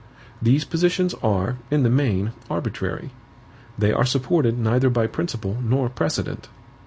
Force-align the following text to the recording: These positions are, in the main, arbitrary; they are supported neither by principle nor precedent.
These 0.41 0.65
positions 0.65 1.13
are, 1.21 1.57
in 1.69 1.83
the 1.83 1.89
main, 1.91 2.31
arbitrary; 2.49 3.11
they 3.77 3.93
are 3.93 4.03
supported 4.03 4.57
neither 4.57 4.89
by 4.89 5.05
principle 5.05 5.57
nor 5.61 5.89
precedent. 5.89 6.49